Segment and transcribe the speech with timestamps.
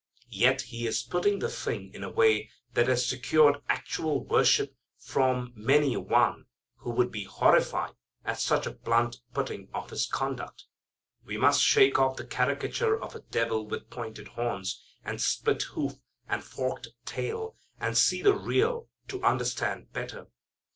[0.31, 5.53] Yet he is putting the thing in a way that has secured actual worship from
[5.55, 6.45] many a'one
[6.77, 7.93] who would be horrified
[8.25, 10.63] at such a blunt putting of his conduct.
[11.23, 15.97] We must shake off the caricature of a devil with pointed horns, and split hoof,
[16.27, 20.25] and forked tail, and see the real, to understand better.